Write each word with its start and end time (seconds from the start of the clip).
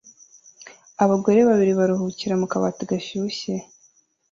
Abagore 1.03 1.39
babiri 1.49 1.73
baruhukira 1.79 2.33
mu 2.41 2.45
kabati 2.51 2.83
gashyushye 2.89 3.53